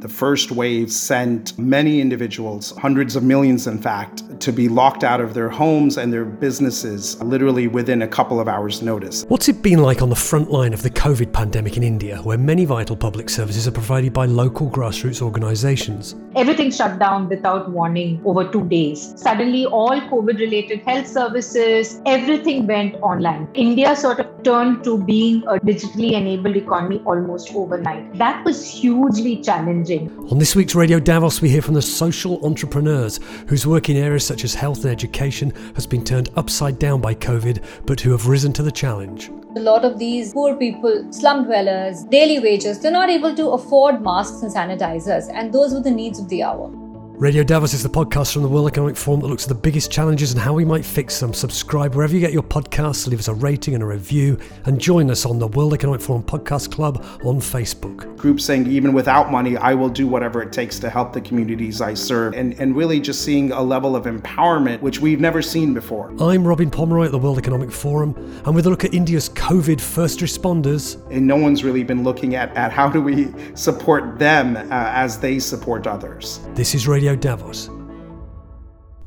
[0.00, 5.20] The first wave sent many individuals, hundreds of millions in fact, to be locked out
[5.20, 9.24] of their homes and their businesses literally within a couple of hours' notice.
[9.26, 12.36] What's it been like on the front line of the COVID pandemic in India, where
[12.36, 16.16] many vital public services are provided by local grassroots organizations?
[16.34, 19.14] Everything shut down without warning over two days.
[19.16, 23.46] Suddenly, all COVID related health services, everything went online.
[23.54, 28.12] India sort of turned to being a digitally enabled economy almost overnight.
[28.18, 30.10] That was hugely challenging.
[30.32, 34.26] On this week's Radio Davos, we hear from the social entrepreneurs whose work in areas
[34.26, 38.26] such as health and education has been turned upside down by COVID, but who have
[38.26, 39.30] risen to the challenge.
[39.58, 44.00] A lot of these poor people, slum dwellers, daily wages, they're not able to afford
[44.00, 46.87] masks and sanitizers, and those were the needs of the hour.
[47.18, 49.90] Radio Davos is the podcast from the World Economic Forum that looks at the biggest
[49.90, 51.34] challenges and how we might fix them.
[51.34, 55.10] Subscribe wherever you get your podcasts, leave us a rating and a review, and join
[55.10, 58.16] us on the World Economic Forum Podcast Club on Facebook.
[58.18, 61.80] Groups saying, even without money, I will do whatever it takes to help the communities
[61.80, 65.74] I serve, and, and really just seeing a level of empowerment which we've never seen
[65.74, 66.14] before.
[66.20, 68.14] I'm Robin Pomeroy at the World Economic Forum,
[68.46, 71.04] and with a look at India's COVID first responders.
[71.10, 75.18] And no one's really been looking at, at how do we support them uh, as
[75.18, 76.38] they support others.
[76.54, 77.70] This is Radio Radio Davos.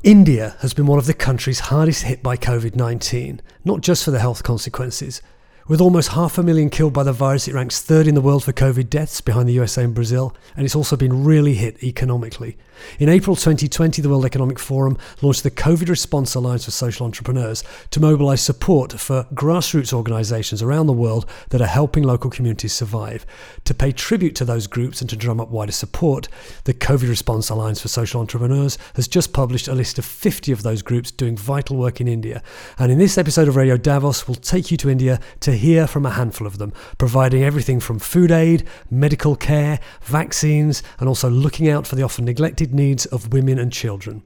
[0.02, 4.10] India has been one of the countries hardest hit by COVID 19, not just for
[4.10, 5.22] the health consequences,
[5.68, 8.44] with almost half a million killed by the virus, it ranks third in the world
[8.44, 12.58] for COVID deaths behind the USA and Brazil, and it's also been really hit economically.
[13.00, 17.64] In April 2020, the World Economic Forum launched the COVID Response Alliance for Social Entrepreneurs
[17.92, 23.26] to mobilize support for grassroots organizations around the world that are helping local communities survive.
[23.66, 26.28] To pay tribute to those groups and to drum up wider support,
[26.66, 30.64] the COVID Response Alliance for Social Entrepreneurs has just published a list of 50 of
[30.64, 32.44] those groups doing vital work in India.
[32.78, 36.06] And in this episode of Radio Davos, we'll take you to India to hear from
[36.06, 41.70] a handful of them, providing everything from food aid, medical care, vaccines, and also looking
[41.70, 44.24] out for the often neglected needs of women and children.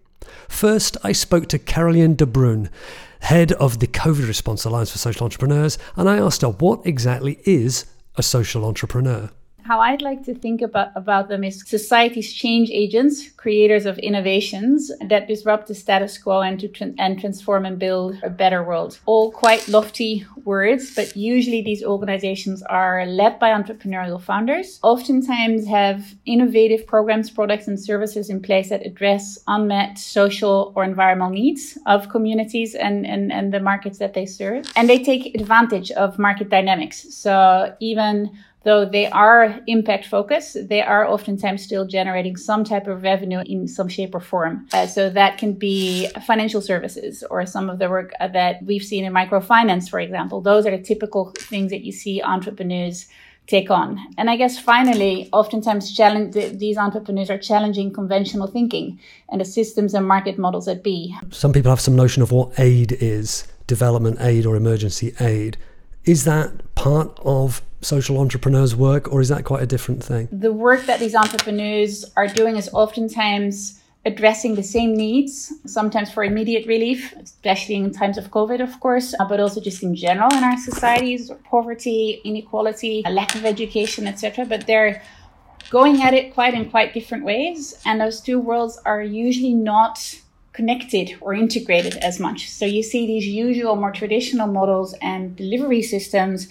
[0.48, 2.70] First, I spoke to Caroline de Bruyn,
[3.22, 7.40] head of the COVID Response Alliance for Social Entrepreneurs, and I asked her what exactly
[7.46, 7.86] is
[8.16, 9.30] a social entrepreneur.
[9.66, 14.92] How I'd like to think about, about them is society's change agents, creators of innovations
[15.10, 19.00] that disrupt the status quo and to and transform and build a better world.
[19.08, 26.14] All quite lofty words, but usually these organizations are led by entrepreneurial founders, oftentimes have
[26.28, 32.10] innovative programs, products, and services in place that address unmet social or environmental needs of
[32.10, 34.72] communities and, and, and the markets that they serve.
[34.76, 37.12] And they take advantage of market dynamics.
[37.16, 38.30] So even
[38.66, 43.68] though they are impact focused, they are oftentimes still generating some type of revenue in
[43.68, 44.68] some shape or form.
[44.74, 49.06] Uh, so that can be financial services or some of the work that we've seen
[49.06, 50.42] in microfinance, for example.
[50.42, 53.08] Those are the typical things that you see entrepreneurs
[53.48, 54.00] take on.
[54.18, 59.00] And I guess finally, oftentimes these entrepreneurs are challenging conventional thinking
[59.30, 61.16] and the systems and market models that be.
[61.30, 65.58] Some people have some notion of what aid is, development aid or emergency aid.
[66.06, 70.28] Is that part of social entrepreneurs' work, or is that quite a different thing?
[70.32, 76.24] The work that these entrepreneurs are doing is oftentimes addressing the same needs, sometimes for
[76.24, 80.32] immediate relief, especially in times of COVID, of course, uh, but also just in general
[80.34, 84.46] in our societies, poverty, inequality, a lack of education, etc.
[84.46, 85.02] But they're
[85.72, 90.16] going at it quite in quite different ways, and those two worlds are usually not
[90.56, 92.50] connected or integrated as much.
[92.50, 96.48] So you see these usual, more traditional models and delivery systems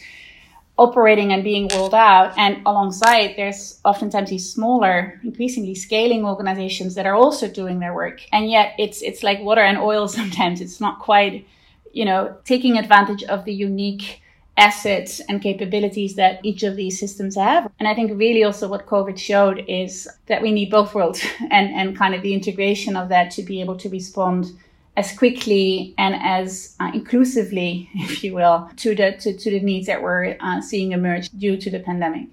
[0.77, 2.37] operating and being rolled out.
[2.37, 8.21] And alongside, there's oftentimes these smaller, increasingly scaling organizations that are also doing their work.
[8.33, 10.61] And yet it's, it's like water and oil sometimes.
[10.61, 11.47] It's not quite,
[11.93, 14.21] you know, taking advantage of the unique
[14.57, 17.71] assets and capabilities that each of these systems have.
[17.79, 21.75] And I think really also what COVID showed is that we need both worlds and,
[21.75, 24.53] and kind of the integration of that to be able to respond
[24.97, 29.87] as quickly and as uh, inclusively, if you will, to the to, to the needs
[29.87, 32.29] that we're uh, seeing emerge due to the pandemic.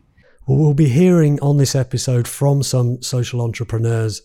[0.45, 4.22] Well, we'll be hearing on this episode from some social entrepreneurs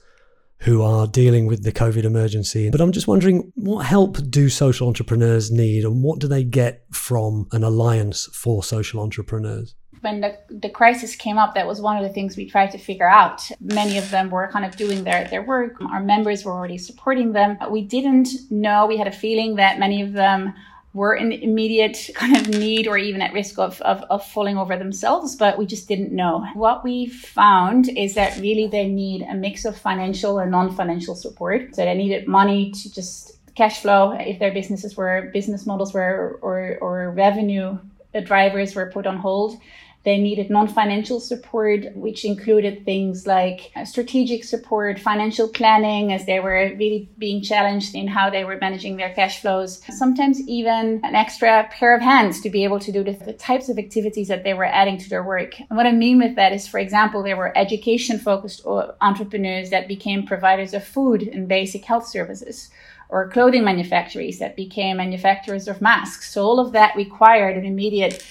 [0.60, 2.70] who are dealing with the COVID emergency.
[2.70, 6.84] But I'm just wondering, what help do social entrepreneurs need, and what do they get
[6.92, 9.74] from an alliance for social entrepreneurs?
[10.06, 12.78] when the, the crisis came up, that was one of the things we tried to
[12.78, 13.42] figure out.
[13.60, 15.80] Many of them were kind of doing their, their work.
[15.80, 17.58] Our members were already supporting them.
[17.70, 20.54] We didn't know, we had a feeling that many of them
[20.96, 24.76] were in immediate kind of need or even at risk of, of, of falling over
[24.76, 26.44] themselves, but we just didn't know.
[26.54, 31.74] What we found is that really they need a mix of financial and non-financial support.
[31.74, 36.38] So they needed money to just cash flow if their businesses were business models were
[36.42, 37.78] or, or revenue
[38.24, 39.58] drivers were put on hold
[40.06, 46.26] They needed non financial support, which included things like uh, strategic support, financial planning, as
[46.26, 49.82] they were really being challenged in how they were managing their cash flows.
[49.98, 53.68] Sometimes even an extra pair of hands to be able to do the, the types
[53.68, 55.58] of activities that they were adding to their work.
[55.58, 58.64] And what I mean with that is, for example, there were education focused
[59.00, 62.70] entrepreneurs that became providers of food and basic health services
[63.08, 66.32] or clothing manufacturers that became manufacturers of masks.
[66.32, 68.24] So all of that required an immediate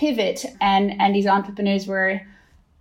[0.00, 2.20] pivot and and these entrepreneurs were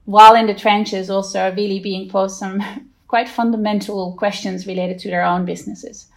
[0.05, 2.63] while in the trenches also really being posed some
[3.07, 6.07] quite fundamental questions related to their own businesses.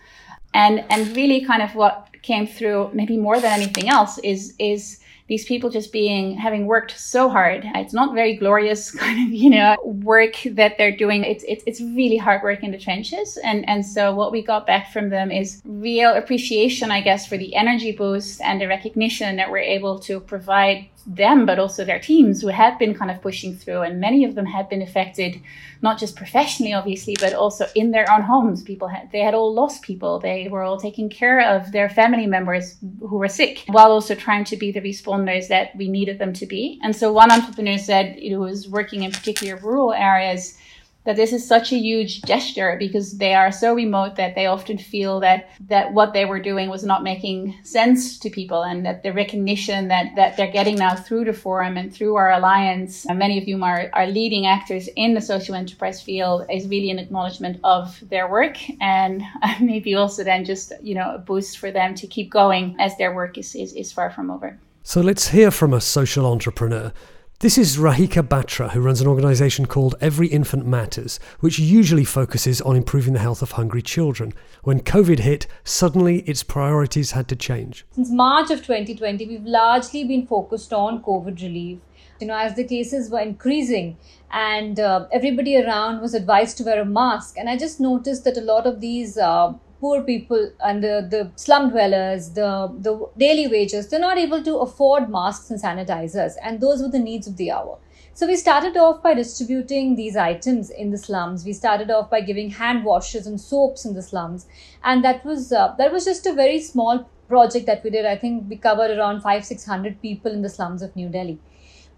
[0.54, 5.00] And and really kind of what came through maybe more than anything else is is
[5.28, 7.64] these people just being having worked so hard.
[7.74, 11.24] It's not very glorious kind of you know work that they're doing.
[11.24, 13.38] It's it's, it's really hard work in the trenches.
[13.42, 17.36] And and so what we got back from them is real appreciation i guess for
[17.36, 21.98] the energy boost and the recognition that we're able to provide them, but also their
[21.98, 23.82] teams who had been kind of pushing through.
[23.82, 25.40] And many of them had been affected,
[25.80, 28.62] not just professionally, obviously, but also in their own homes.
[28.62, 30.18] People had, they had all lost people.
[30.18, 34.44] They were all taking care of their family members who were sick while also trying
[34.44, 36.80] to be the responders that we needed them to be.
[36.82, 40.56] And so one entrepreneur said, who was working in particular rural areas,
[41.04, 44.78] that this is such a huge gesture because they are so remote that they often
[44.78, 49.02] feel that that what they were doing was not making sense to people and that
[49.02, 53.38] the recognition that that they're getting now through the forum and through our alliance many
[53.38, 57.58] of whom are, are leading actors in the social enterprise field is really an acknowledgement
[57.64, 59.22] of their work and
[59.60, 63.14] maybe also then just you know a boost for them to keep going as their
[63.14, 64.58] work is is, is far from over.
[64.84, 66.92] So let's hear from a social entrepreneur
[67.42, 72.60] this is Radhika Batra, who runs an organisation called Every Infant Matters, which usually focuses
[72.60, 74.32] on improving the health of hungry children.
[74.62, 77.84] When COVID hit, suddenly its priorities had to change.
[77.90, 81.80] Since March of 2020, we've largely been focused on COVID relief.
[82.20, 83.96] You know, as the cases were increasing
[84.30, 88.36] and uh, everybody around was advised to wear a mask, and I just noticed that
[88.36, 89.52] a lot of these uh,
[89.82, 94.58] poor people and the, the slum dwellers, the, the daily wages, they're not able to
[94.58, 96.34] afford masks and sanitizers.
[96.40, 97.78] And those were the needs of the hour.
[98.14, 101.44] So we started off by distributing these items in the slums.
[101.44, 104.46] We started off by giving hand washes and soaps in the slums,
[104.84, 108.04] and that was uh, that was just a very small project that we did.
[108.04, 111.38] I think we covered around five six hundred people in the slums of New Delhi.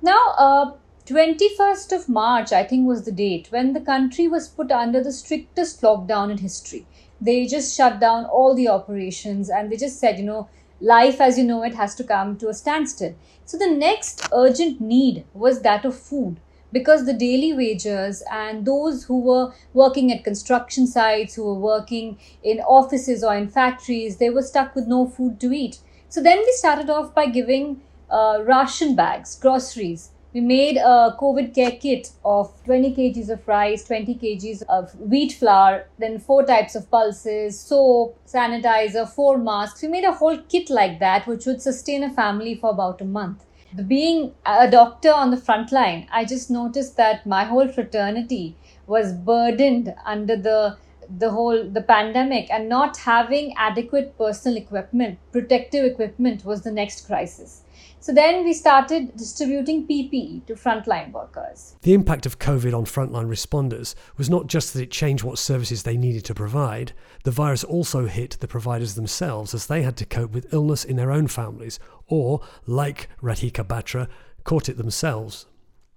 [0.03, 0.73] Now, uh,
[1.07, 5.13] 21st of March, I think, was the date when the country was put under the
[5.13, 6.87] strictest lockdown in history
[7.21, 10.49] they just shut down all the operations and they just said, you know,
[10.81, 13.15] life as you know it has to come to a standstill.
[13.45, 16.41] So the next urgent need was that of food
[16.73, 22.19] because the daily wagers and those who were working at construction sites, who were working
[22.43, 25.79] in offices or in factories, they were stuck with no food to eat.
[26.09, 27.81] So then we started off by giving
[28.11, 33.85] uh, ration bags, groceries, we made a COVID care kit of 20 kgs of rice,
[33.85, 39.83] 20 kgs of wheat flour, then four types of pulses, soap, sanitizer, four masks.
[39.83, 43.05] We made a whole kit like that, which would sustain a family for about a
[43.05, 43.45] month.
[43.87, 48.57] Being a doctor on the front line, I just noticed that my whole fraternity
[48.89, 50.77] was burdened under the
[51.19, 57.07] the whole the pandemic and not having adequate personal equipment protective equipment was the next
[57.07, 57.65] crisis
[58.05, 61.75] so then we started distributing PPE to frontline workers.
[61.81, 65.85] The impact of COVID on frontline responders was not just that it changed what services
[65.85, 66.93] they needed to provide,
[67.23, 70.97] the virus also hit the providers themselves as they had to cope with illness in
[70.97, 74.09] their own families, or, like Radhika Batra,
[74.45, 75.47] caught it themselves.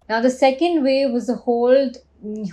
[0.08, 1.92] Now, the second wave was a whole,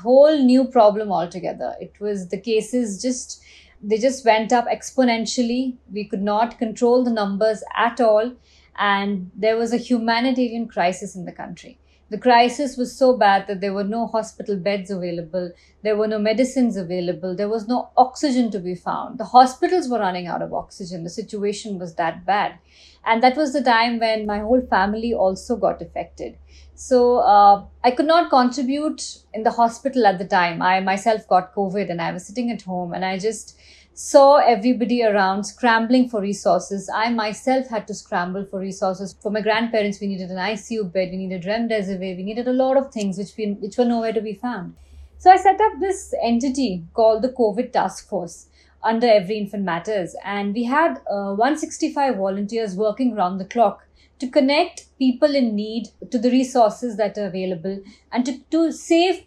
[0.03, 1.75] whole new problem altogether.
[1.81, 3.43] It was the cases just
[3.83, 5.77] they just went up exponentially.
[5.93, 8.33] We could not control the numbers at all
[8.77, 11.79] and there was a humanitarian crisis in the country.
[12.11, 16.19] The crisis was so bad that there were no hospital beds available, there were no
[16.19, 19.19] medicines available, there was no oxygen to be found.
[19.19, 21.03] The hospitals were running out of oxygen.
[21.03, 22.59] The situation was that bad.
[23.05, 26.37] And that was the time when my whole family also got affected.
[26.75, 30.61] So uh, I could not contribute in the hospital at the time.
[30.61, 33.57] I myself got COVID and I was sitting at home and I just
[33.95, 36.91] saw everybody around scrambling for resources.
[36.93, 39.15] I myself had to scramble for resources.
[39.23, 42.77] For my grandparents, we needed an ICU bed, we needed remdesivir, we needed a lot
[42.77, 44.75] of things which, we, which were nowhere to be found.
[45.19, 48.49] So I set up this entity called the COVID Task Force
[48.83, 50.17] under Every Infant Matters.
[50.25, 53.87] And we had uh, 165 volunteers working around the clock
[54.19, 57.81] to connect people in need to the resources that are available
[58.13, 59.25] and to, to save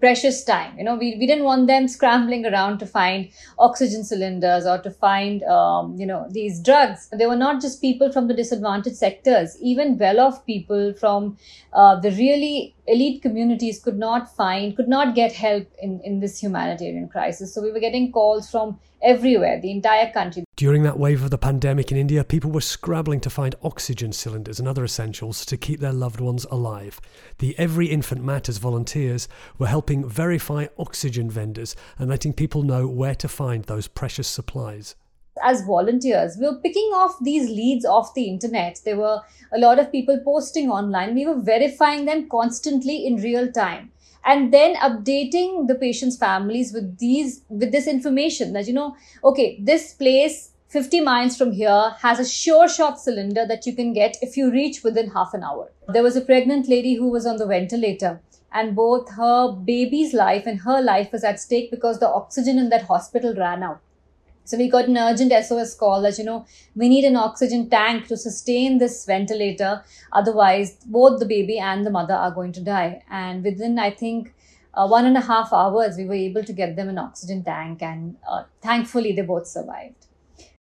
[0.00, 0.76] precious time.
[0.78, 4.90] You know, we, we didn't want them scrambling around to find oxygen cylinders or to
[4.90, 7.08] find, um, you know, these drugs.
[7.12, 11.36] They were not just people from the disadvantaged sectors, even well off people from
[11.72, 16.42] uh, the really elite communities could not find, could not get help in, in this
[16.42, 17.54] humanitarian crisis.
[17.54, 20.44] So we were getting calls from everywhere, the entire country.
[20.56, 24.58] During that wave of the pandemic in India, people were scrabbling to find oxygen cylinders
[24.58, 27.00] and other essentials to keep their loved ones alive.
[27.38, 29.28] The Every Infant Matters volunteers
[29.58, 34.96] were helping verify oxygen vendors and letting people know where to find those precious supplies
[35.42, 38.80] as volunteers, we were picking off these leads off the internet.
[38.84, 39.20] There were
[39.52, 41.14] a lot of people posting online.
[41.14, 43.92] We were verifying them constantly in real time
[44.24, 49.58] and then updating the patient's families with these with this information that you know okay
[49.60, 54.16] this place 50 miles from here has a sure shot cylinder that you can get
[54.20, 57.36] if you reach within half an hour there was a pregnant lady who was on
[57.36, 58.20] the ventilator
[58.52, 62.68] and both her baby's life and her life was at stake because the oxygen in
[62.70, 63.80] that hospital ran out
[64.48, 68.06] so we got an urgent SOS call that, you know, we need an oxygen tank
[68.06, 69.84] to sustain this ventilator.
[70.10, 73.02] Otherwise, both the baby and the mother are going to die.
[73.10, 74.32] And within, I think,
[74.72, 77.82] uh, one and a half hours, we were able to get them an oxygen tank.
[77.82, 80.07] And uh, thankfully, they both survived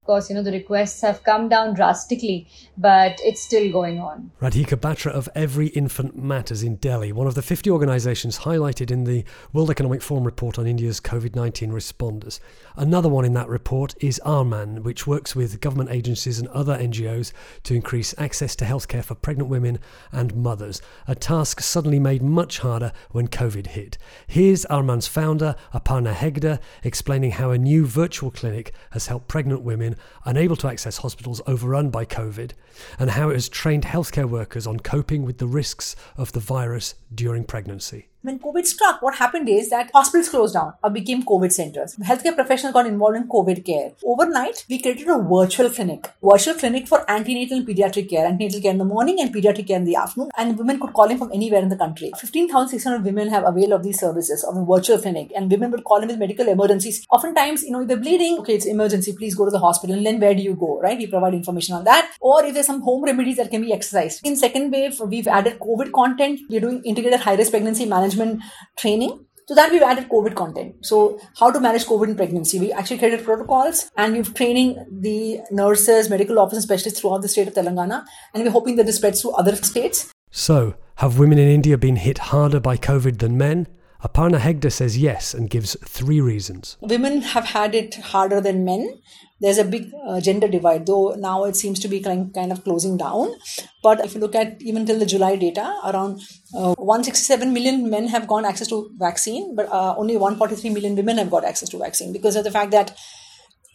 [0.07, 2.47] course, you know, the requests have come down drastically,
[2.79, 4.31] but it's still going on.
[4.41, 9.05] Radhika Batra of Every Infant Matters in Delhi, one of the 50 organisations highlighted in
[9.05, 12.41] the World Economic Forum report on India's COVID 19 responders.
[12.77, 17.33] Another one in that report is Armman, which works with government agencies and other NGOs
[17.65, 19.79] to increase access to healthcare for pregnant women
[20.13, 23.99] and mothers, a task suddenly made much harder when COVID hit.
[24.27, 29.96] Here's Armman's founder, Aparna Hegde, explaining how a new virtual clinic has helped pregnant women
[30.25, 32.53] unable to access hospitals overrun by COVID,
[32.99, 36.95] and how it has trained healthcare workers on coping with the risks of the virus
[37.15, 41.53] during pregnancy when COVID struck, what happened is that hospitals closed down or became COVID
[41.53, 41.95] centers.
[41.97, 43.93] Healthcare professionals got involved in COVID care.
[44.05, 48.73] Overnight, we created a virtual clinic, virtual clinic for antenatal and pediatric care, antenatal care
[48.73, 50.31] in the morning and pediatric care in the afternoon.
[50.37, 52.11] And women could call in from anywhere in the country.
[52.19, 56.03] 15,600 women have availed of these services of a virtual clinic, and women would call
[56.03, 57.07] in with medical emergencies.
[57.11, 59.95] Oftentimes, you know, if they're bleeding, okay, it's emergency, please go to the hospital.
[59.95, 60.99] And then where do you go, right?
[60.99, 62.13] We provide information on that.
[62.21, 64.27] Or if some home remedies that can be exercised.
[64.27, 66.41] In second wave, we've added COVID content.
[66.51, 68.43] We're doing integrated high risk pregnancy management
[68.77, 69.27] training.
[69.49, 70.85] To that, we've added COVID content.
[70.85, 72.59] So, how to manage COVID in pregnancy.
[72.59, 77.47] We actually created protocols and we've training the nurses, medical officers, specialists throughout the state
[77.47, 78.05] of Telangana.
[78.35, 80.13] And we're hoping that this spreads to other states.
[80.33, 83.69] So, have women in India been hit harder by COVID than men?
[84.03, 86.77] Aparna Hegde says yes and gives three reasons.
[86.81, 89.01] Women have had it harder than men
[89.41, 92.65] there's a big uh, gender divide, though now it seems to be kind, kind of
[92.65, 93.35] closing down.
[93.83, 96.21] But if you look at even till the July data, around
[96.55, 101.19] uh, 167 million men have got access to vaccine, but uh, only 143 million women
[101.19, 102.97] have got access to vaccine because of the fact that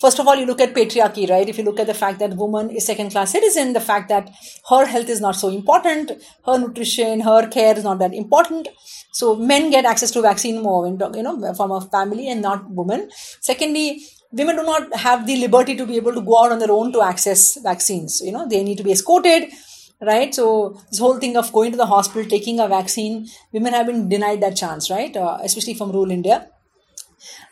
[0.01, 1.47] First of all, you look at patriarchy, right?
[1.47, 4.31] If you look at the fact that woman is second class citizen, the fact that
[4.67, 6.13] her health is not so important,
[6.43, 8.67] her nutrition, her care is not that important.
[9.13, 13.11] So men get access to vaccine more, you know, from a family and not women.
[13.41, 14.01] Secondly,
[14.31, 16.91] women do not have the liberty to be able to go out on their own
[16.93, 18.21] to access vaccines.
[18.21, 19.49] You know, they need to be escorted,
[20.01, 20.33] right?
[20.33, 24.09] So this whole thing of going to the hospital, taking a vaccine, women have been
[24.09, 25.15] denied that chance, right?
[25.15, 26.47] Uh, especially from rural India.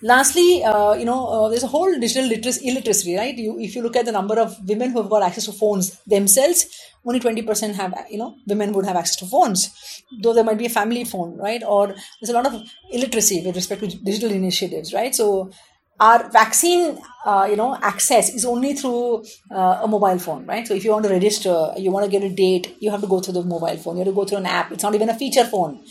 [0.02, 3.36] Lastly, uh, you know, uh, there's a whole digital literacy, illiteracy, right?
[3.36, 6.00] You, if you look at the number of women who have got access to phones
[6.06, 6.68] themselves,
[7.06, 10.66] only 20% have, you know, women would have access to phones, though there might be
[10.66, 11.62] a family phone, right?
[11.64, 15.14] Or there's a lot of illiteracy with respect to digital initiatives, right?
[15.14, 15.52] So
[16.00, 20.68] our vaccine uh, you know access is only through uh, a mobile phone right?
[20.68, 23.08] So if you want to register you want to get a date you have to
[23.08, 23.98] go through the mobile phone.
[23.98, 24.72] You have to go through an app.
[24.72, 25.84] It's not even a feature phone.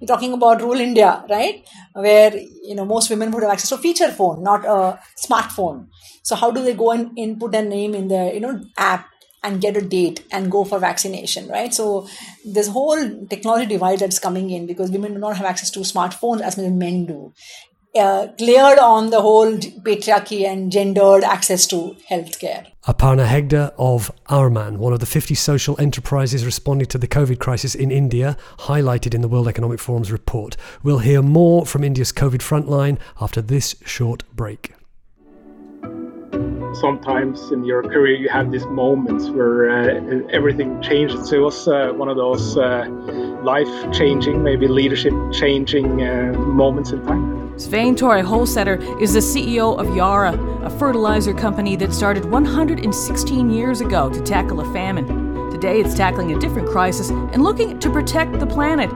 [0.00, 1.64] You're talking about rural india right?
[1.94, 5.88] Where you know most women would have access to feature phone not a smartphone.
[6.22, 9.08] So how do they go and input their name in the you know app
[9.44, 11.74] and get a date and go for vaccination, right?
[11.74, 12.06] So
[12.44, 16.42] this whole technology divide that's coming in because women do not have access to smartphones
[16.42, 17.32] as many men do
[17.94, 22.66] uh, cleared on the whole patriarchy and gendered access to healthcare.
[22.86, 27.74] Aparna Hegde of Armman, one of the 50 social enterprises responding to the COVID crisis
[27.74, 30.56] in India, highlighted in the World Economic Forum's report.
[30.82, 34.72] We'll hear more from India's COVID frontline after this short break
[36.74, 41.28] sometimes in your career you have these moments where uh, everything changes.
[41.28, 42.86] So it was uh, one of those uh,
[43.42, 47.58] life changing, maybe leadership changing uh, moments in time.
[47.58, 50.32] Svein Tore Holsether is the CEO of Yara,
[50.64, 55.50] a fertilizer company that started 116 years ago to tackle a famine.
[55.50, 58.90] Today it's tackling a different crisis and looking to protect the planet.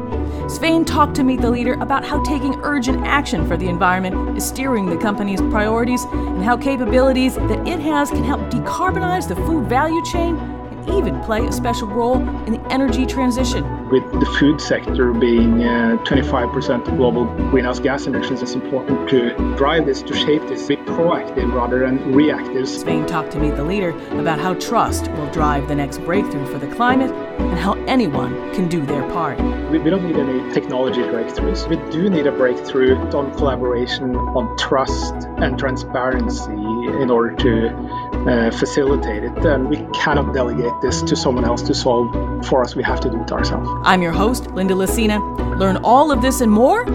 [0.49, 4.47] Svein talked to Meet the Leader about how taking urgent action for the environment is
[4.47, 9.67] steering the company's priorities and how capabilities that it has can help decarbonize the food
[9.67, 13.65] value chain and even play a special role in the energy transition.
[13.91, 19.31] With the food sector being uh, 25% of global greenhouse gas emissions, it's important to
[19.57, 22.69] drive this, to shape this, be proactive rather than reactive.
[22.69, 26.59] Svein talked to Meet the Leader about how trust will drive the next breakthrough for
[26.59, 29.39] the climate and how anyone can do their part.
[29.71, 31.69] We, we don't need any technology breakthroughs.
[31.69, 38.51] We do need a breakthrough on collaboration, on trust and transparency in order to uh,
[38.51, 39.39] facilitate it.
[39.45, 42.75] And we cannot delegate this to someone else to solve for us.
[42.75, 43.76] We have to do it ourselves.
[43.85, 45.59] I'm your host, Linda Lacina.
[45.59, 46.89] Learn all of this and more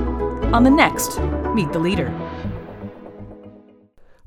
[0.53, 1.19] on the next
[1.55, 2.11] Meet the Leader.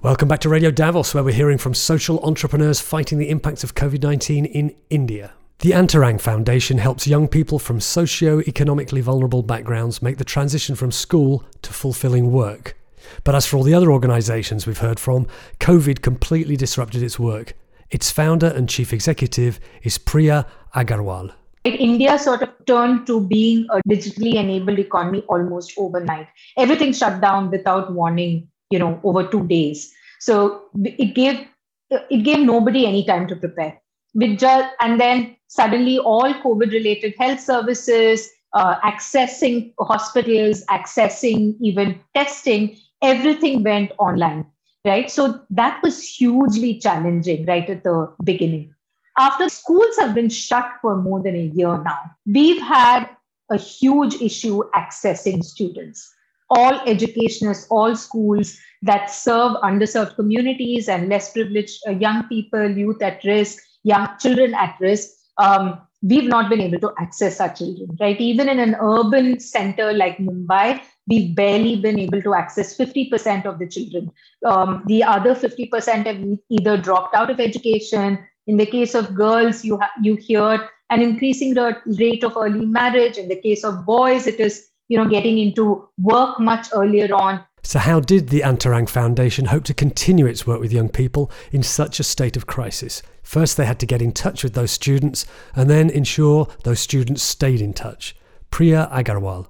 [0.02, 3.74] Welcome back to Radio Davos, where we're hearing from social entrepreneurs fighting the impacts of
[3.74, 5.32] COVID 19 in India.
[5.60, 11.44] The Antarang Foundation helps young people from socio-economically vulnerable backgrounds make the transition from school
[11.62, 12.76] to fulfilling work.
[13.22, 15.26] But as for all the other organisations we've heard from,
[15.60, 17.54] COVID completely disrupted its work.
[17.90, 21.32] Its founder and chief executive is Priya Agarwal.
[21.64, 26.28] India sort of turned to being a digitally enabled economy almost overnight.
[26.58, 29.92] Everything shut down without warning, you know, over two days.
[30.20, 31.46] So it gave
[31.90, 33.80] it gave nobody any time to prepare.
[34.14, 42.00] With just, and then suddenly all COVID related health services, uh, accessing hospitals, accessing even
[42.14, 44.46] testing, everything went online
[44.84, 45.10] right?
[45.10, 48.74] So that was hugely challenging right at the beginning.
[49.18, 53.08] After schools have been shut for more than a year now, we've had
[53.50, 56.12] a huge issue accessing students.
[56.50, 63.02] All educationists, all schools that serve underserved communities and less privileged uh, young people, youth
[63.02, 67.96] at risk, young children at risk, um, we've not been able to access our children,
[68.00, 68.20] right?
[68.20, 73.58] Even in an urban center like Mumbai, we've barely been able to access 50% of
[73.58, 74.10] the children.
[74.44, 78.18] Um, the other 50% have either dropped out of education.
[78.46, 83.16] In the case of girls, you, ha- you hear an increasing rate of early marriage.
[83.16, 87.44] In the case of boys, it is you know getting into work much earlier on.
[87.62, 91.62] So, how did the Antarang Foundation hope to continue its work with young people in
[91.62, 93.02] such a state of crisis?
[93.22, 95.24] First, they had to get in touch with those students
[95.56, 98.14] and then ensure those students stayed in touch.
[98.50, 99.46] Priya Agarwal.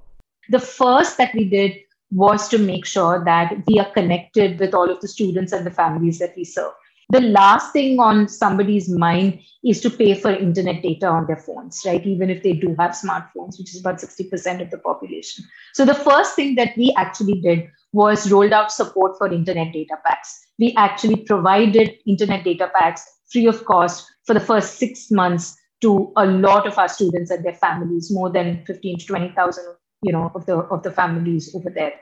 [0.48, 1.72] The first that we did
[2.12, 5.72] was to make sure that we are connected with all of the students and the
[5.72, 6.72] families that we serve.
[7.14, 11.81] The last thing on somebody's mind is to pay for internet data on their phones,
[11.87, 12.05] right?
[12.05, 15.44] Even if they do have smartphones, which is about 60% of the population.
[15.74, 19.94] So the first thing that we actually did was rolled out support for internet data
[20.05, 20.44] packs.
[20.59, 26.12] We actually provided internet data packs free of cost for the first six months to
[26.16, 29.64] a lot of our students and their families, more than 15 to 20,000
[30.03, 31.92] you know of the of the families over there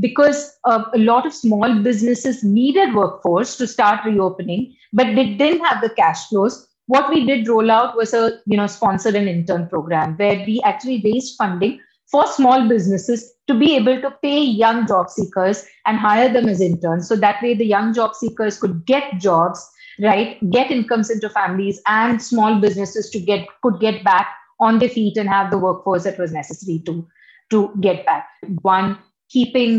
[0.00, 5.64] because uh, a lot of small businesses needed workforce to start reopening but they didn't
[5.64, 9.28] have the cash flows what we did roll out was a you know sponsored an
[9.28, 11.80] intern program where we actually raised funding
[12.10, 16.60] for small businesses to be able to pay young job seekers and hire them as
[16.60, 19.66] interns so that way the young job seekers could get jobs
[20.00, 24.28] right get incomes into families and small businesses to get could get back
[24.60, 27.06] on their feet and have the workforce that was necessary to
[27.50, 28.28] to get back.
[28.62, 28.98] One,
[29.34, 29.74] keeping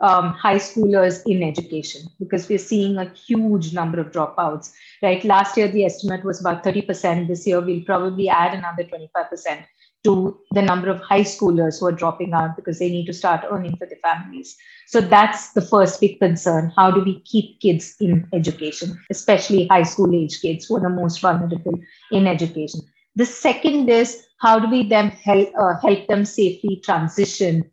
[0.00, 4.72] um, high schoolers in education because we're seeing a huge number of dropouts.
[5.02, 7.28] Right, last year the estimate was about 30%.
[7.28, 9.64] This year we'll probably add another 25%
[10.04, 13.44] to the number of high schoolers who are dropping out because they need to start
[13.50, 14.56] earning for their families.
[14.86, 16.72] So that's the first big concern.
[16.76, 20.90] How do we keep kids in education, especially high school age kids who are the
[20.90, 21.78] most vulnerable
[22.12, 22.82] in education?
[23.16, 27.70] The second is how do we then help, uh, help them safely transition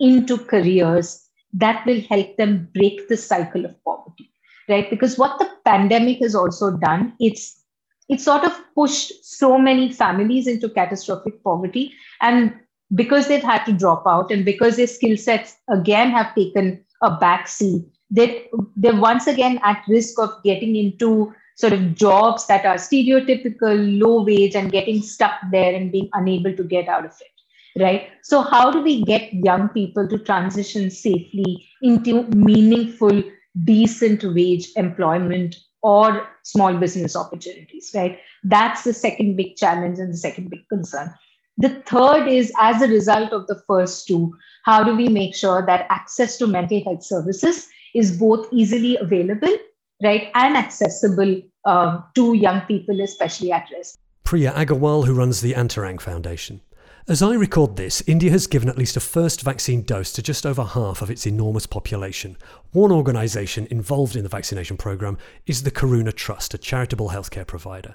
[0.00, 4.30] into careers that will help them break the cycle of poverty
[4.68, 7.64] right because what the pandemic has also done it's
[8.08, 12.54] it sort of pushed so many families into catastrophic poverty and
[12.94, 17.10] because they've had to drop out and because their skill sets again have taken a
[17.16, 22.64] back seat they, they're once again at risk of getting into sort of jobs that
[22.64, 27.10] are stereotypical, low wage, and getting stuck there and being unable to get out of
[27.20, 27.37] it.
[27.78, 28.08] Right.
[28.22, 33.22] So, how do we get young people to transition safely into meaningful,
[33.64, 37.90] decent wage employment or small business opportunities?
[37.94, 38.18] Right.
[38.44, 41.12] That's the second big challenge and the second big concern.
[41.56, 44.32] The third is as a result of the first two,
[44.64, 49.56] how do we make sure that access to mental health services is both easily available
[50.02, 53.98] right, and accessible uh, to young people, especially at risk.
[54.24, 56.60] Priya Agarwal, who runs the Antarang Foundation.
[57.08, 60.44] As I record this, India has given at least a first vaccine dose to just
[60.44, 62.36] over half of its enormous population.
[62.72, 65.16] One organisation involved in the vaccination programme
[65.46, 67.94] is the Karuna Trust, a charitable healthcare provider.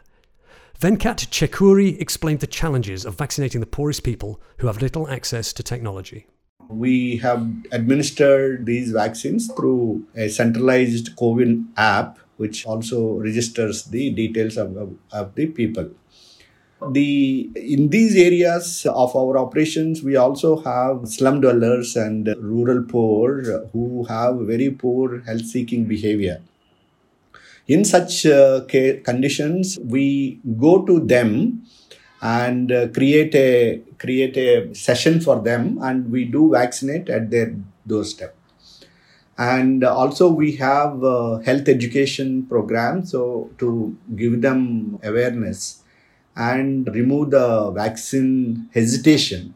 [0.80, 5.62] Venkat Chekuri explained the challenges of vaccinating the poorest people who have little access to
[5.62, 6.26] technology.
[6.68, 14.58] We have administered these vaccines through a centralized CoWIN app, which also registers the details
[14.58, 15.92] of, of, of the people
[16.92, 23.68] the in these areas of our operations we also have slum dwellers and rural poor
[23.74, 26.42] who have very poor health seeking behavior.
[27.68, 31.64] In such uh, conditions we go to them
[32.22, 37.56] and uh, create a create a session for them and we do vaccinate at their
[37.88, 38.36] doorstep.
[39.38, 45.83] And also we have a health education program so to give them awareness
[46.36, 49.54] and remove the vaccine hesitation.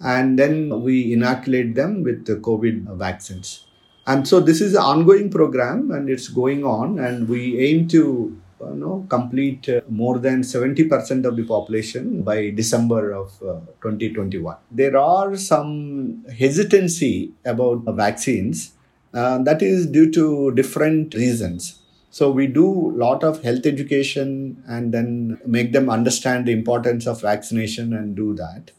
[0.00, 3.66] And then we inoculate them with the COVID vaccines.
[4.06, 8.36] And so this is an ongoing program and it's going on and we aim to
[8.60, 14.56] you know, complete uh, more than 70% of the population by December of uh, 2021.
[14.70, 18.72] There are some hesitancy about vaccines.
[19.12, 21.79] Uh, that is due to different reasons.
[22.10, 27.06] So we do a lot of health education and then make them understand the importance
[27.06, 28.72] of vaccination and do that.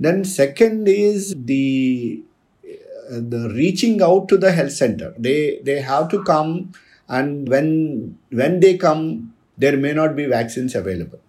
[0.00, 2.22] Then second is the
[2.64, 5.14] uh, the reaching out to the health center.
[5.18, 6.72] They they have to come
[7.08, 11.20] and when when they come there may not be vaccines available.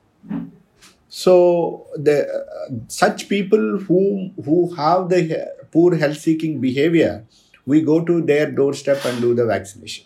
[1.09, 7.25] So the uh, such people who who have the poor health seeking behavior,
[7.65, 10.05] we go to their doorstep and do the vaccination.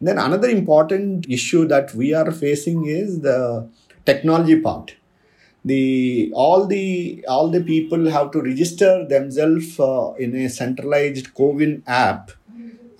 [0.00, 3.68] Then another important issue that we are facing is the
[4.06, 4.94] technology part.
[5.64, 11.82] The all the all the people have to register themselves uh, in a centralized CoWIN
[11.86, 12.30] app,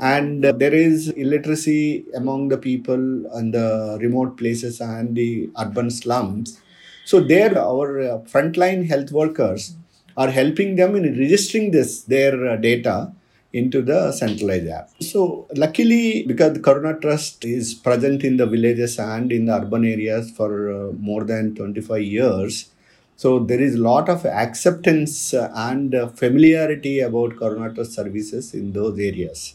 [0.00, 2.94] and uh, there is illiteracy among the people
[3.38, 6.60] in the remote places and the urban slums.
[7.04, 9.76] So there, our uh, frontline health workers
[10.16, 13.12] are helping them in registering this their uh, data
[13.52, 14.90] into the centralized app.
[15.00, 19.84] So luckily, because the Karuna Trust is present in the villages and in the urban
[19.84, 22.70] areas for uh, more than 25 years,
[23.16, 28.98] so there is a lot of acceptance and familiarity about Karuna Trust services in those
[28.98, 29.54] areas.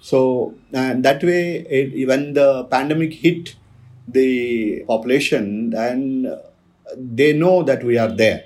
[0.00, 3.56] So and that way, it, when the pandemic hit
[4.08, 6.38] the population, then
[6.96, 8.44] they know that we are there.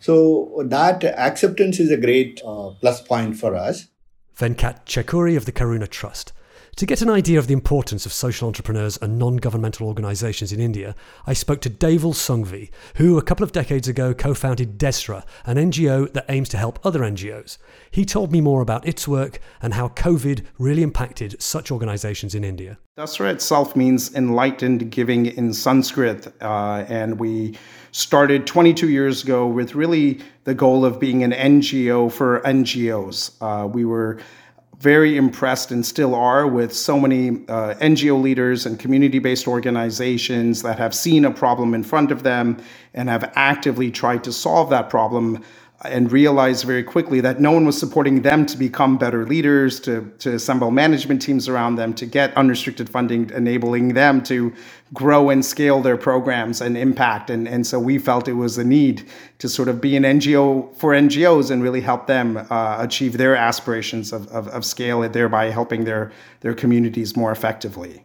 [0.00, 3.88] So that acceptance is a great uh, plus point for us.
[4.36, 6.32] Venkat Chekuri of the Karuna Trust.
[6.76, 10.58] To get an idea of the importance of social entrepreneurs and non governmental organisations in
[10.58, 15.22] India, I spoke to Deval Sanghvi, who a couple of decades ago co founded Dasra,
[15.46, 17.58] an NGO that aims to help other NGOs.
[17.92, 22.42] He told me more about its work and how COVID really impacted such organisations in
[22.42, 22.76] India.
[22.98, 27.56] Dasra itself means enlightened giving in Sanskrit, uh, and we
[27.92, 33.30] started 22 years ago with really the goal of being an NGO for NGOs.
[33.40, 34.18] Uh, we were
[34.80, 40.62] very impressed and still are with so many uh, NGO leaders and community based organizations
[40.62, 42.56] that have seen a problem in front of them
[42.94, 45.42] and have actively tried to solve that problem
[45.82, 50.10] and realized very quickly that no one was supporting them to become better leaders, to,
[50.18, 54.52] to assemble management teams around them, to get unrestricted funding, enabling them to
[54.92, 57.28] grow and scale their programs and impact.
[57.28, 59.08] And, and so we felt it was a need
[59.38, 63.36] to sort of be an NGO for NGOs and really help them uh, achieve their
[63.36, 68.03] aspirations of, of, of scale, thereby helping their, their communities more effectively.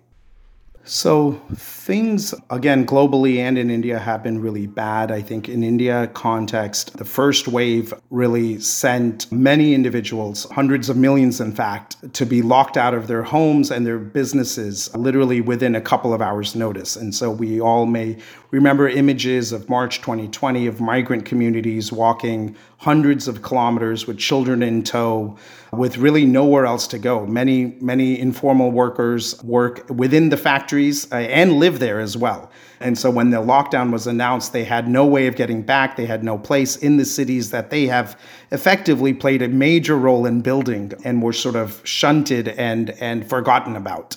[0.90, 5.12] So things again globally and in India have been really bad.
[5.12, 11.40] I think in India context, the first wave really sent many individuals, hundreds of millions
[11.40, 15.82] in fact, to be locked out of their homes and their businesses literally within a
[15.82, 16.96] couple of hours notice.
[16.96, 18.18] And so we all may
[18.52, 24.84] remember images of March 2020 of migrant communities walking hundreds of kilometers with children in
[24.84, 25.38] tow
[25.72, 27.26] with really nowhere else to go.
[27.28, 32.50] Many, many informal workers work within the factories uh, and live there as well.
[32.80, 35.96] And so when the lockdown was announced, they had no way of getting back.
[35.96, 38.20] They had no place in the cities that they have
[38.52, 43.76] effectively played a major role in building and were sort of shunted and, and forgotten
[43.76, 44.16] about.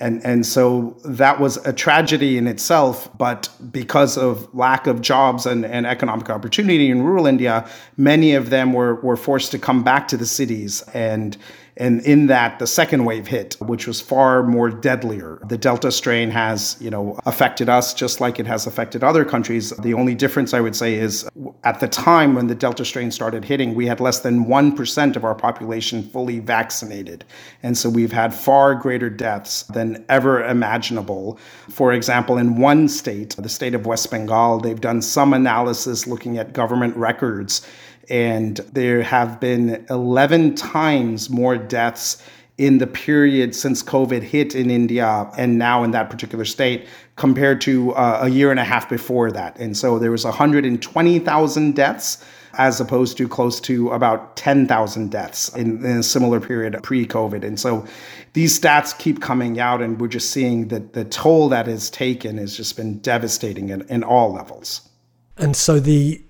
[0.00, 3.08] And, and so that was a tragedy in itself.
[3.18, 8.50] But because of lack of jobs and, and economic opportunity in rural India, many of
[8.50, 10.82] them were, were forced to come back to the cities.
[10.94, 11.36] And,
[11.78, 15.38] And in that, the second wave hit, which was far more deadlier.
[15.46, 19.70] The Delta strain has, you know, affected us just like it has affected other countries.
[19.70, 21.28] The only difference I would say is
[21.62, 25.24] at the time when the Delta strain started hitting, we had less than 1% of
[25.24, 27.24] our population fully vaccinated.
[27.62, 31.38] And so we've had far greater deaths than ever imaginable.
[31.70, 36.38] For example, in one state, the state of West Bengal, they've done some analysis looking
[36.38, 37.64] at government records
[38.10, 42.22] and there have been 11 times more deaths
[42.58, 47.60] in the period since COVID hit in India and now in that particular state compared
[47.60, 49.56] to uh, a year and a half before that.
[49.58, 55.84] And so there was 120,000 deaths as opposed to close to about 10,000 deaths in,
[55.84, 57.44] in, a similar period pre-COVID.
[57.44, 57.86] And so
[58.32, 62.38] these stats keep coming out and we're just seeing that the toll that is taken
[62.38, 64.88] has just been devastating in, in all levels.
[65.36, 66.20] And so the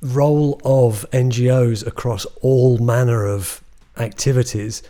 [0.00, 3.62] role of NGOs across all manner of
[3.96, 4.82] activities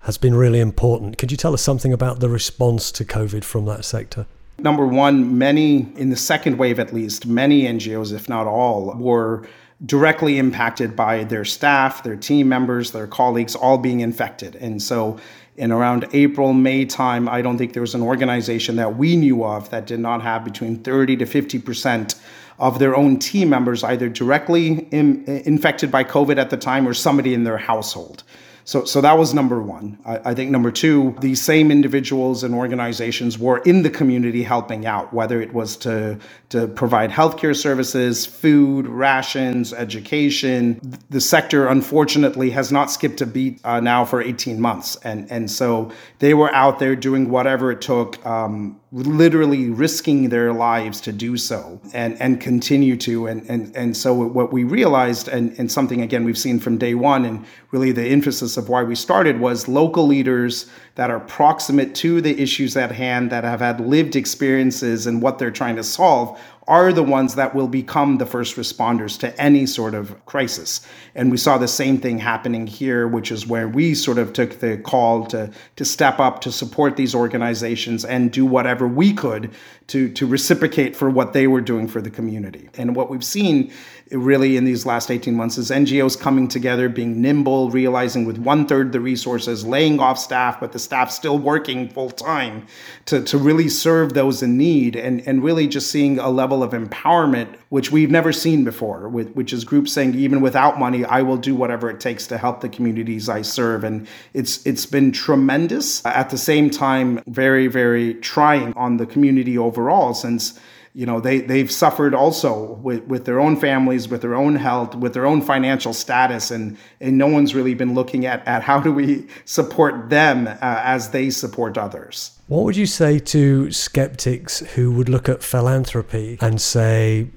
[0.00, 1.18] has been really important.
[1.18, 4.26] Could you tell us something about the response to COVID from that sector?
[4.58, 9.46] Number one, many, in the second wave at least, many NGOs, if not all, were
[9.84, 14.56] directly impacted by their staff, their team members, their colleagues all being infected.
[14.56, 15.18] And so
[15.56, 19.44] in around April, May time, I don't think there was an organization that we knew
[19.44, 22.14] of that did not have between 30 to 50 percent
[22.58, 26.94] of their own team members either directly in, infected by COVID at the time or
[26.94, 28.22] somebody in their household.
[28.66, 29.96] So, so that was number one.
[30.04, 34.86] I, I, think number two, these same individuals and organizations were in the community helping
[34.86, 40.80] out, whether it was to, to provide healthcare services, food, rations, education.
[41.10, 44.96] The sector, unfortunately, has not skipped a beat uh, now for 18 months.
[45.04, 48.24] And, and so they were out there doing whatever it took.
[48.26, 53.26] Um, literally risking their lives to do so and, and continue to.
[53.26, 56.94] And, and, and so what we realized, and, and something again we've seen from day
[56.94, 61.94] one, and really the emphasis of why we started was local leaders that are proximate
[61.96, 65.84] to the issues at hand, that have had lived experiences and what they're trying to
[65.84, 70.80] solve are the ones that will become the first responders to any sort of crisis.
[71.14, 74.58] And we saw the same thing happening here, which is where we sort of took
[74.58, 79.50] the call to, to step up to support these organizations and do whatever we could
[79.88, 82.68] to, to reciprocate for what they were doing for the community.
[82.76, 83.72] And what we've seen
[84.10, 88.66] really in these last 18 months is NGOs coming together, being nimble, realizing with one
[88.66, 92.66] third the resources, laying off staff, but the staff still working full time
[93.06, 96.70] to, to really serve those in need and, and really just seeing a level of
[96.70, 101.22] empowerment which we've never seen before, with, which is groups saying, even without money, I
[101.22, 103.82] will do whatever it takes to help the communities I serve.
[103.82, 106.04] And it's it's been tremendous.
[106.06, 109.75] At the same time, very, very trying on the community overall
[110.14, 110.58] since
[110.96, 114.94] you know they they've suffered also with, with their own families with their own health
[114.94, 118.80] with their own financial status and and no one's really been looking at at how
[118.80, 124.60] do we support them uh, as they support others what would you say to skeptics
[124.74, 127.28] who would look at philanthropy and say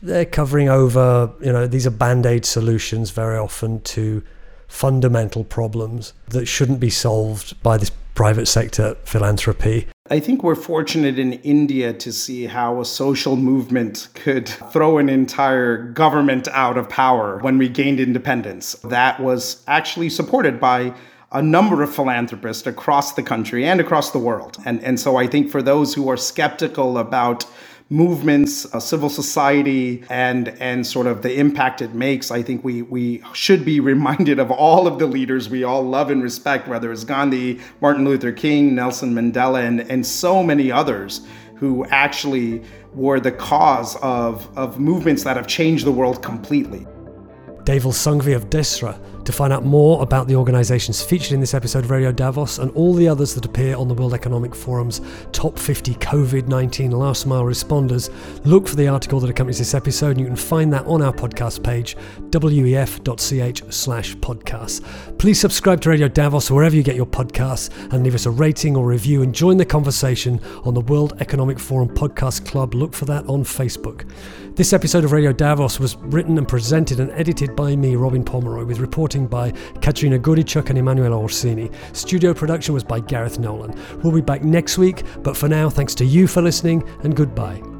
[0.00, 4.22] they're covering over you know these are band-aid solutions very often to
[4.68, 9.86] fundamental problems that shouldn't be solved by this private sector philanthropy.
[10.10, 15.10] I think we're fortunate in India to see how a social movement could throw an
[15.10, 18.72] entire government out of power when we gained independence.
[18.84, 20.94] That was actually supported by
[21.32, 24.56] a number of philanthropists across the country and across the world.
[24.64, 27.44] And, and so I think for those who are skeptical about
[27.90, 32.82] movements, uh, civil society, and and sort of the impact it makes, I think we
[32.82, 36.92] we should be reminded of all of the leaders we all love and respect, whether
[36.92, 41.22] it's Gandhi, Martin Luther King, Nelson Mandela, and and so many others
[41.56, 42.62] who actually
[42.94, 46.86] were the cause of of movements that have changed the world completely.
[47.64, 51.84] Deval Sanghvi of Dasra to find out more about the organisations featured in this episode
[51.84, 55.58] of Radio Davos and all the others that appear on the World Economic Forum's top
[55.58, 58.08] 50 COVID 19 last mile responders,
[58.46, 61.12] look for the article that accompanies this episode, and you can find that on our
[61.12, 61.94] podcast page,
[62.30, 65.18] wef.ch slash podcasts.
[65.18, 68.76] Please subscribe to Radio Davos wherever you get your podcasts and leave us a rating
[68.76, 72.72] or review and join the conversation on the World Economic Forum Podcast Club.
[72.72, 74.10] Look for that on Facebook.
[74.58, 78.64] This episode of Radio Davos was written and presented and edited by me, Robin Pomeroy,
[78.64, 79.50] with reporting by
[79.80, 81.70] Katrina Gurichuk and Emanuela Orsini.
[81.92, 83.78] Studio production was by Gareth Nolan.
[84.02, 87.77] We'll be back next week, but for now, thanks to you for listening and goodbye.